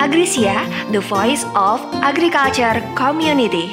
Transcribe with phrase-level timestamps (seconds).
[0.00, 0.64] Agrisia,
[0.96, 3.68] the voice of agriculture community.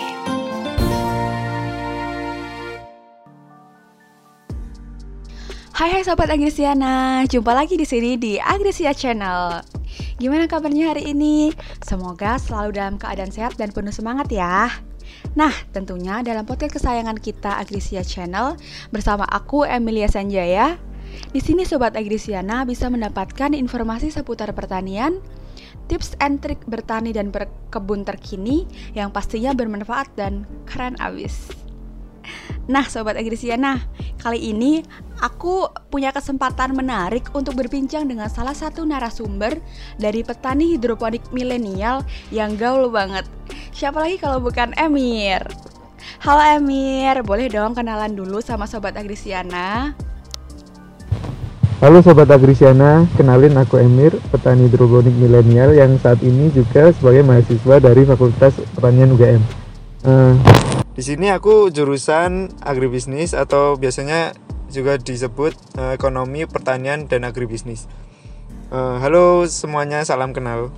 [5.72, 9.64] Hai hai sobat Agrisiana, jumpa lagi di sini di Agrisia Channel.
[10.20, 11.56] Gimana kabarnya hari ini?
[11.80, 14.68] Semoga selalu dalam keadaan sehat dan penuh semangat ya.
[15.32, 18.60] Nah, tentunya dalam podcast kesayangan kita Agrisia Channel
[18.92, 20.76] bersama aku Emilia Sanjaya.
[21.32, 25.24] Di sini sobat Agrisiana bisa mendapatkan informasi seputar pertanian,
[25.92, 31.52] tips and trik bertani dan berkebun terkini yang pastinya bermanfaat dan keren abis.
[32.68, 33.80] Nah, Sobat Agrisiana,
[34.20, 34.84] kali ini
[35.24, 39.56] aku punya kesempatan menarik untuk berbincang dengan salah satu narasumber
[39.96, 43.24] dari petani hidroponik milenial yang gaul banget.
[43.72, 45.48] Siapa lagi kalau bukan Emir?
[46.20, 49.96] Halo Emir, boleh dong kenalan dulu sama Sobat Agrisiana?
[51.78, 57.78] Halo Sobat Agrisiana, kenalin aku Emir, petani hidroponik milenial yang saat ini juga sebagai mahasiswa
[57.78, 59.38] dari Fakultas Pertanian UGM.
[60.02, 60.34] Uh,
[60.98, 64.34] di sini aku jurusan agribisnis atau biasanya
[64.74, 67.86] juga disebut uh, ekonomi, pertanian, dan agribisnis.
[68.74, 70.74] Uh, halo semuanya, salam kenal.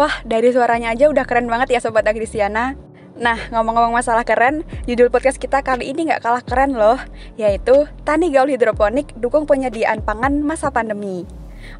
[0.00, 2.72] Wah, dari suaranya aja udah keren banget ya Sobat Agrisiana.
[3.20, 6.96] Nah, ngomong-ngomong masalah keren, judul podcast kita kali ini nggak kalah keren loh,
[7.36, 11.28] yaitu Tani Gaul Hidroponik Dukung Penyediaan Pangan Masa Pandemi.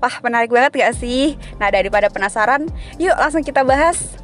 [0.05, 1.41] Wah, menarik banget gak sih?
[1.57, 2.69] Nah, daripada penasaran,
[3.01, 4.21] yuk langsung kita bahas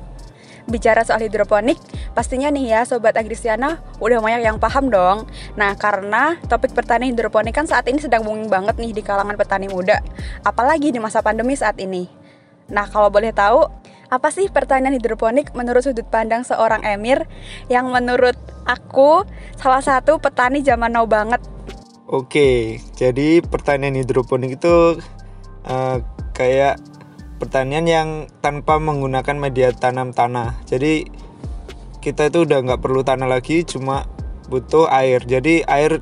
[0.68, 1.80] bicara soal hidroponik,
[2.12, 5.24] pastinya nih ya Sobat Agrisiana udah banyak yang paham dong.
[5.56, 9.72] Nah, karena topik pertanian hidroponik kan saat ini sedang booming banget nih di kalangan petani
[9.72, 10.04] muda.
[10.44, 12.12] Apalagi di masa pandemi saat ini.
[12.68, 13.64] Nah, kalau boleh tahu,
[14.16, 17.28] apa sih pertanian hidroponik menurut sudut pandang seorang Emir
[17.68, 18.32] yang menurut
[18.64, 19.28] aku
[19.60, 21.44] salah satu petani zaman now banget?
[22.08, 24.96] Oke, jadi pertanian hidroponik itu
[25.68, 25.98] uh,
[26.32, 26.80] kayak
[27.36, 28.08] pertanian yang
[28.40, 30.56] tanpa menggunakan media tanam tanah.
[30.64, 31.04] Jadi
[32.00, 34.08] kita itu udah nggak perlu tanah lagi cuma
[34.48, 35.20] butuh air.
[35.28, 36.00] Jadi air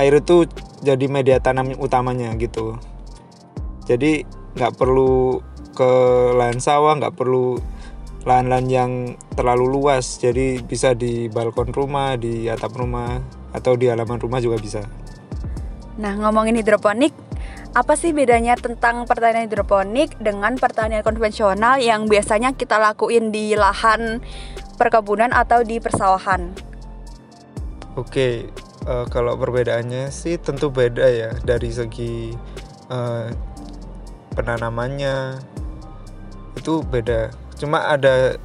[0.00, 0.48] air itu
[0.80, 2.80] jadi media tanam utamanya gitu.
[3.84, 4.24] Jadi
[4.56, 5.42] nggak perlu
[5.74, 5.90] ke
[6.38, 7.58] lahan sawah nggak perlu
[8.24, 8.92] lahan-lahan yang
[9.36, 13.20] terlalu luas jadi bisa di balkon rumah di atap rumah
[13.52, 14.82] atau di halaman rumah juga bisa
[16.00, 17.12] nah ngomongin hidroponik
[17.74, 24.22] apa sih bedanya tentang pertanian hidroponik dengan pertanian konvensional yang biasanya kita lakuin di lahan
[24.78, 26.54] perkebunan atau di persawahan?
[27.98, 28.50] Oke,
[28.86, 32.34] uh, kalau perbedaannya sih tentu beda ya dari segi
[32.90, 33.26] uh,
[34.34, 35.38] penanamannya
[36.56, 37.34] itu beda.
[37.58, 38.38] Cuma ada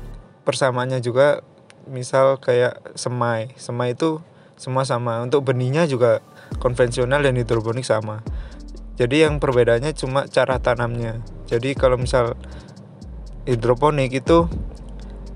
[0.46, 1.46] persamaannya juga,
[1.90, 3.54] misal kayak semai.
[3.58, 4.22] Semai itu
[4.58, 5.22] semua sama.
[5.22, 6.22] Untuk benihnya juga
[6.58, 8.26] konvensional dan hidroponik sama
[9.00, 12.36] jadi yang perbedaannya cuma cara tanamnya jadi kalau misal
[13.48, 14.52] hidroponik itu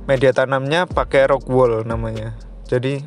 [0.04, 2.36] media tanamnya pakai rock wool namanya
[2.68, 3.00] jadi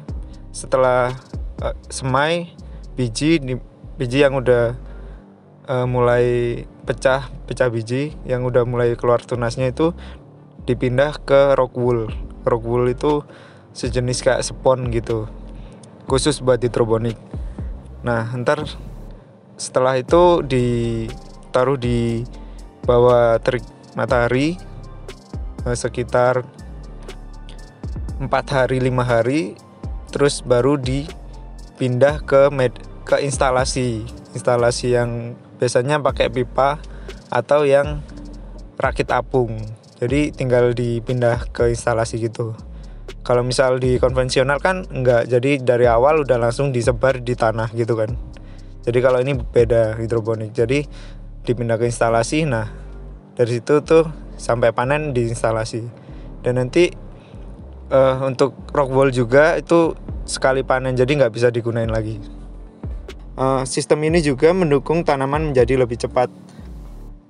[0.57, 1.13] setelah
[1.61, 2.57] uh, semai
[2.97, 3.61] biji
[4.01, 4.73] biji yang udah
[5.67, 9.95] uh, mulai pecah pecah biji yang udah mulai keluar tunasnya itu
[10.67, 12.11] dipindah ke rock wool.
[12.47, 13.23] Rock wool itu
[13.77, 15.29] sejenis kayak spon gitu
[16.09, 17.21] khusus buat hidroponik
[18.01, 18.65] nah ntar
[19.61, 22.25] setelah itu ditaruh di
[22.87, 23.67] bawah terik
[23.99, 24.57] matahari
[25.67, 26.47] eh, sekitar
[28.17, 29.59] empat hari lima hari
[30.09, 32.73] terus baru dipindah ke med
[33.07, 34.03] ke instalasi.
[34.35, 36.81] Instalasi yang biasanya pakai pipa
[37.33, 38.01] atau yang
[38.77, 39.57] rakit apung.
[39.97, 42.53] Jadi tinggal dipindah ke instalasi gitu.
[43.25, 45.27] Kalau misal di konvensional kan enggak.
[45.27, 48.13] Jadi dari awal udah langsung disebar di tanah gitu kan.
[48.85, 50.53] Jadi kalau ini beda hidroponik.
[50.53, 50.85] Jadi
[51.43, 52.45] dipindah ke instalasi.
[52.45, 52.69] Nah
[53.35, 54.05] dari situ tuh
[54.37, 55.83] sampai panen di instalasi.
[56.45, 56.93] Dan nanti
[57.91, 59.97] uh, untuk rock wall juga itu
[60.29, 60.93] sekali panen.
[60.93, 62.36] Jadi nggak bisa digunain lagi
[63.37, 66.29] uh, sistem ini juga mendukung tanaman menjadi lebih cepat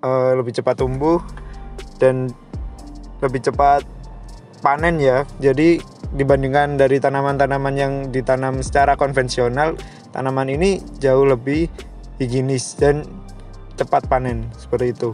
[0.03, 1.21] uh, lebih cepat tumbuh
[2.01, 2.31] dan
[3.23, 3.83] lebih cepat
[4.65, 5.79] panen ya jadi
[6.17, 9.77] dibandingkan dari tanaman-tanaman yang ditanam secara konvensional
[10.17, 11.69] tanaman ini jauh lebih
[12.17, 13.05] higienis dan
[13.77, 15.13] cepat panen seperti itu.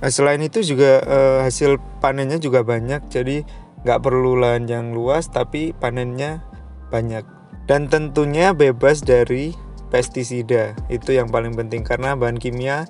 [0.00, 3.44] Nah, selain itu juga eh, hasil panennya juga banyak, jadi
[3.84, 6.40] nggak perlu lahan yang luas tapi panennya
[6.88, 7.24] banyak.
[7.68, 9.52] Dan tentunya bebas dari
[9.90, 12.86] pestisida, itu yang paling penting karena bahan kimia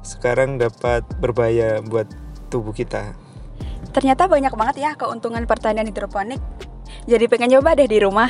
[0.00, 2.08] sekarang dapat berbahaya buat
[2.48, 3.12] tubuh kita.
[3.92, 6.40] Ternyata banyak banget ya keuntungan pertanian hidroponik.
[7.04, 8.28] Jadi pengen coba deh di rumah.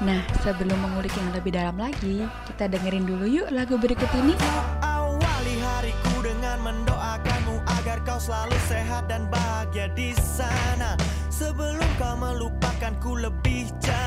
[0.00, 4.34] Nah, sebelum mengulik yang lebih dalam lagi, kita dengerin dulu yuk lagu berikut ini.
[4.80, 10.96] Awali hariku dengan mendoakanmu agar kau selalu sehat dan bahagia di sana
[11.40, 13.99] Sebelum kau melupakanku lebih jauh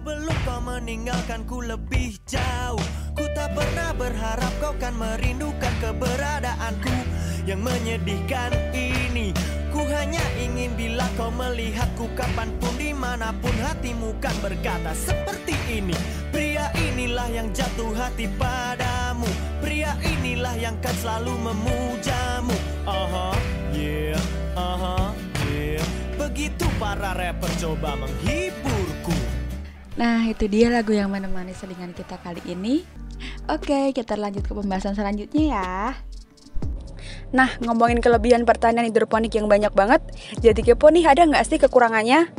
[0.00, 2.80] Sebelum kau meninggalkanku lebih jauh
[3.12, 6.96] Ku tak pernah berharap kau kan merindukan keberadaanku.
[7.44, 9.36] Yang menyedihkan ini
[9.68, 15.52] Ku hanya ingin bila kau melihatku kapan pun di mana pun hatimu kan berkata seperti
[15.68, 15.92] ini.
[16.32, 19.28] Pria inilah yang jatuh hati padamu.
[19.60, 22.56] Pria inilah yang kan selalu memujamu.
[22.88, 23.36] Aha,
[23.76, 24.16] yeah,
[24.56, 25.12] aha,
[25.44, 25.84] yeah.
[26.16, 28.79] Begitu para rapper coba menghiburku
[29.98, 32.86] Nah, itu dia lagu yang menemani selingan kita kali ini.
[33.50, 35.74] Oke, kita lanjut ke pembahasan selanjutnya ya.
[37.30, 40.02] Nah, ngomongin kelebihan pertanian hidroponik yang banyak banget,
[40.42, 42.30] jadi kepo nih ada nggak sih kekurangannya?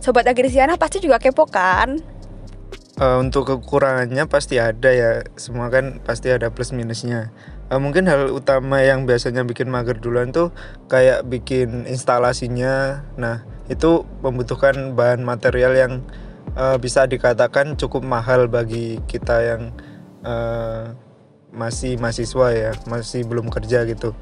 [0.00, 2.00] Sobat Agrisiana pasti juga kepo kan?
[3.00, 7.32] Uh, untuk kekurangannya pasti ada ya, semua kan pasti ada plus minusnya.
[7.72, 10.52] Uh, mungkin hal utama yang biasanya bikin mager duluan tuh
[10.92, 13.04] kayak bikin instalasinya.
[13.16, 15.92] Nah, itu membutuhkan bahan material yang
[16.56, 19.62] uh, bisa dikatakan cukup mahal bagi kita yang
[20.24, 20.94] uh,
[21.50, 24.14] masih mahasiswa ya, masih belum kerja gitu.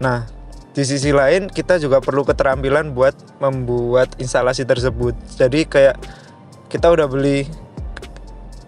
[0.00, 0.24] Nah,
[0.72, 3.12] di sisi lain kita juga perlu keterampilan buat
[3.42, 5.12] membuat instalasi tersebut.
[5.36, 6.00] Jadi kayak
[6.72, 7.44] kita udah beli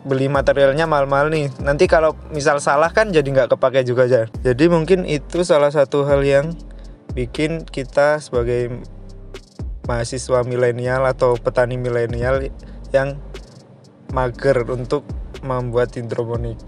[0.02, 1.48] beli materialnya mahal-mahal nih.
[1.62, 4.22] Nanti kalau misal salah kan jadi nggak kepake juga aja.
[4.42, 6.52] Jadi mungkin itu salah satu hal yang
[7.14, 8.82] bikin kita sebagai
[9.86, 12.50] mahasiswa milenial atau petani milenial
[12.92, 13.18] yang
[14.12, 15.02] mager untuk
[15.42, 16.60] membuat hidroponik.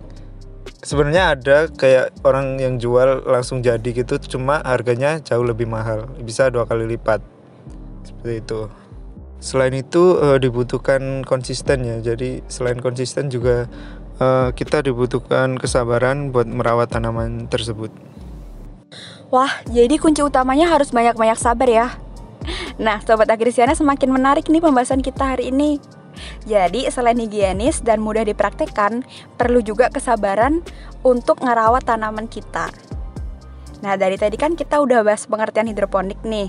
[0.84, 6.52] Sebenarnya ada kayak orang yang jual langsung jadi gitu, cuma harganya jauh lebih mahal, bisa
[6.52, 7.24] dua kali lipat.
[8.04, 8.60] Seperti itu.
[9.40, 12.00] Selain itu uh, dibutuhkan konsisten ya.
[12.00, 13.68] Jadi selain konsisten juga
[14.20, 17.92] uh, kita dibutuhkan kesabaran buat merawat tanaman tersebut.
[19.32, 21.86] Wah, jadi kunci utamanya harus banyak-banyak sabar ya.
[22.76, 25.80] Nah, Sobat Agrisiana semakin menarik nih pembahasan kita hari ini.
[26.44, 29.02] Jadi, selain higienis dan mudah dipraktekkan,
[29.38, 30.60] perlu juga kesabaran
[31.04, 32.68] untuk ngerawat tanaman kita.
[33.84, 36.48] Nah, dari tadi kan kita udah bahas pengertian hidroponik nih,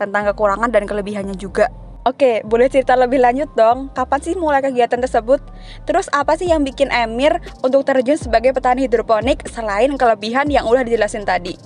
[0.00, 1.68] tentang kekurangan dan kelebihannya juga.
[2.04, 3.88] Oke, boleh cerita lebih lanjut dong?
[3.96, 5.40] Kapan sih mulai kegiatan tersebut?
[5.88, 10.84] Terus apa sih yang bikin Emir untuk terjun sebagai petani hidroponik selain kelebihan yang udah
[10.84, 11.56] dijelasin tadi?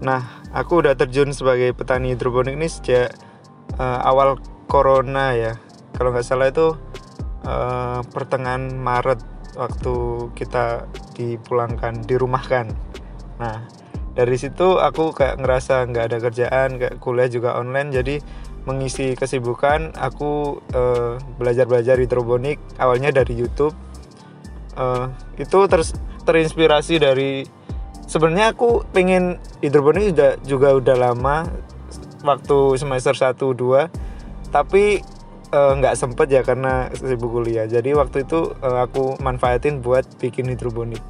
[0.00, 3.12] Nah, aku udah terjun sebagai petani hidroponik ini sejak
[3.76, 4.40] uh, awal
[4.72, 5.52] corona ya
[6.02, 6.74] kalau nggak salah itu
[7.46, 9.22] uh, pertengahan Maret
[9.54, 9.94] waktu
[10.34, 12.74] kita dipulangkan dirumahkan.
[13.38, 13.70] Nah
[14.18, 17.94] dari situ aku kayak ngerasa nggak ada kerjaan kayak kuliah juga online.
[17.94, 18.18] Jadi
[18.66, 23.78] mengisi kesibukan aku uh, belajar belajar hidroponik awalnya dari YouTube.
[24.74, 25.06] Uh,
[25.38, 25.86] itu ter
[26.26, 27.46] terinspirasi dari
[28.10, 31.46] sebenarnya aku pengen hidroponik juga juga udah lama
[32.26, 34.98] waktu semester 1 2 tapi
[35.52, 37.68] nggak uh, sempet ya karena sibuk kuliah.
[37.68, 41.04] Jadi waktu itu uh, aku manfaatin buat bikin hidroponik.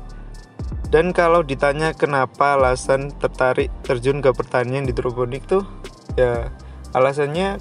[0.91, 5.65] Dan kalau ditanya kenapa alasan tertarik terjun ke pertanian hidroponik tuh
[6.19, 6.53] ya
[6.93, 7.57] alasannya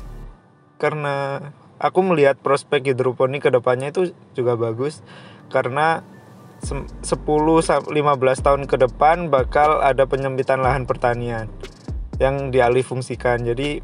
[0.82, 1.48] karena
[1.80, 5.06] aku melihat prospek hidroponik ke depannya itu juga bagus.
[5.54, 6.02] Karena
[6.62, 7.90] 10-15
[8.42, 11.50] tahun ke depan bakal ada penyempitan lahan pertanian
[12.22, 13.82] yang dialihfungsikan jadi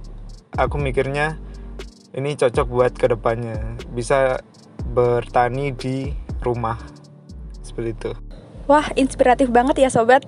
[0.54, 1.42] aku mikirnya
[2.16, 4.40] ini cocok buat ke depannya bisa
[4.94, 6.14] bertani di
[6.46, 6.80] rumah
[7.66, 8.12] seperti itu
[8.70, 10.24] wah inspiratif banget ya sobat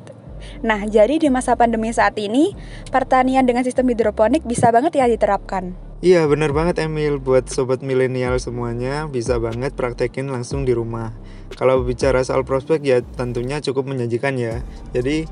[0.63, 2.55] Nah, jadi di masa pandemi saat ini,
[2.89, 5.75] pertanian dengan sistem hidroponik bisa banget ya diterapkan.
[5.99, 7.19] Iya, benar banget Emil.
[7.19, 11.11] Buat sobat milenial semuanya, bisa banget praktekin langsung di rumah.
[11.59, 14.63] Kalau bicara soal prospek ya tentunya cukup menjanjikan ya.
[14.95, 15.27] Jadi,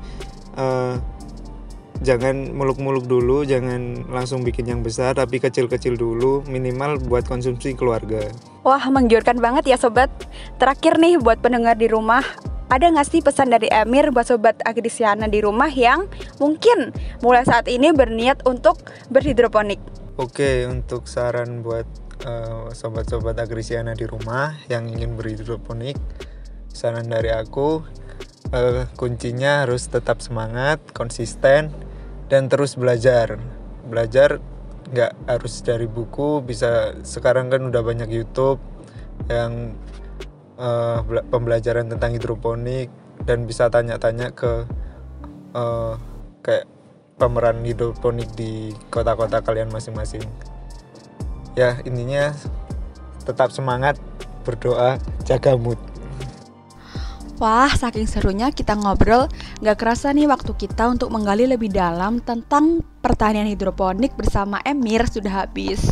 [0.60, 1.00] uh,
[2.02, 8.30] jangan muluk-muluk dulu, jangan langsung bikin yang besar, tapi kecil-kecil dulu, minimal buat konsumsi keluarga.
[8.62, 10.10] Wah, menggiurkan banget ya sobat.
[10.60, 12.22] Terakhir nih buat pendengar di rumah,
[12.68, 16.04] ada nggak sih pesan dari Emir buat sobat agrisiana di rumah yang
[16.36, 16.92] mungkin
[17.24, 18.76] mulai saat ini berniat untuk
[19.08, 19.80] berhidroponik?
[20.20, 21.88] Oke, untuk saran buat
[22.28, 25.96] uh, sobat-sobat agrisiana di rumah yang ingin berhidroponik,
[26.68, 27.86] saran dari aku
[28.52, 31.72] uh, kuncinya harus tetap semangat, konsisten,
[32.28, 33.40] dan terus belajar.
[33.88, 34.40] Belajar
[34.88, 38.60] nggak harus dari buku bisa sekarang kan udah banyak YouTube
[39.28, 39.76] yang
[40.56, 42.88] uh, pembelajaran tentang hidroponik
[43.28, 44.64] dan bisa tanya-tanya ke
[45.52, 46.00] uh,
[46.40, 46.64] kayak
[47.20, 50.24] pemeran hidroponik di kota-kota kalian masing-masing.
[51.58, 52.32] Ya intinya
[53.26, 53.98] tetap semangat
[54.46, 55.76] berdoa jaga mood.
[57.38, 62.78] Wah, saking serunya kita ngobrol Gak kerasa nih waktu kita untuk menggali lebih dalam tentang
[63.02, 65.82] pertanian hidroponik bersama Emir sudah habis.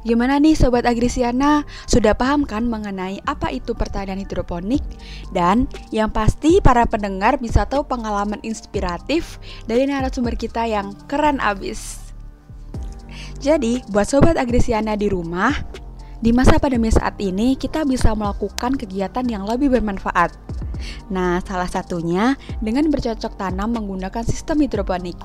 [0.00, 1.68] Gimana nih Sobat Agrisiana?
[1.84, 4.80] Sudah paham kan mengenai apa itu pertanian hidroponik?
[5.28, 9.36] Dan yang pasti para pendengar bisa tahu pengalaman inspiratif
[9.68, 12.00] dari narasumber kita yang keren abis.
[13.44, 15.52] Jadi, buat Sobat Agrisiana di rumah,
[16.24, 20.32] di masa pandemi saat ini kita bisa melakukan kegiatan yang lebih bermanfaat
[21.10, 25.18] Nah, salah satunya dengan bercocok tanam menggunakan sistem hidroponik.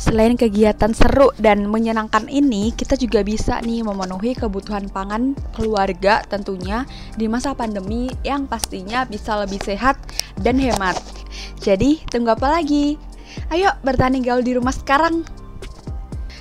[0.00, 6.88] Selain kegiatan seru dan menyenangkan ini, kita juga bisa nih memenuhi kebutuhan pangan keluarga tentunya
[7.20, 10.00] di masa pandemi yang pastinya bisa lebih sehat
[10.40, 10.96] dan hemat.
[11.60, 12.96] Jadi, tunggu apa lagi?
[13.52, 15.39] Ayo bertani gaul di rumah sekarang.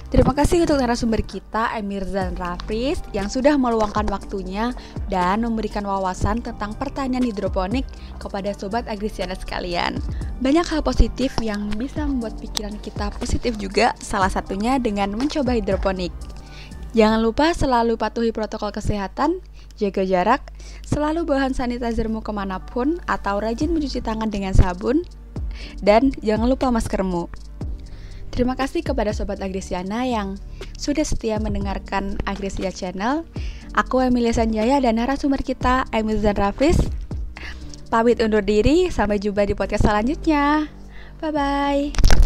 [0.09, 4.73] Terima kasih untuk narasumber kita Emir Zan Rafis yang sudah meluangkan waktunya
[5.05, 7.85] dan memberikan wawasan tentang pertanian hidroponik
[8.17, 10.01] kepada sobat agrisiana sekalian.
[10.41, 16.09] Banyak hal positif yang bisa membuat pikiran kita positif juga, salah satunya dengan mencoba hidroponik.
[16.97, 19.45] Jangan lupa selalu patuhi protokol kesehatan,
[19.77, 20.41] jaga jarak,
[20.89, 25.05] selalu bahan sanitizermu ke mana pun atau rajin mencuci tangan dengan sabun,
[25.85, 27.29] dan jangan lupa maskermu.
[28.39, 30.39] Terima kasih kepada Sobat Agresiana yang
[30.79, 33.27] sudah setia mendengarkan Agresia Channel.
[33.75, 36.79] Aku Emilia Sanjaya dan narasumber kita Emil Zan Rafis.
[37.91, 40.71] Pamit undur diri, sampai jumpa di podcast selanjutnya.
[41.19, 42.18] Bye-bye.